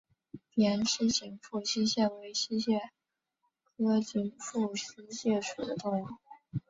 [0.49, 2.89] 扁肢紧腹溪蟹为溪蟹
[3.63, 6.07] 科紧腹溪蟹属的动物。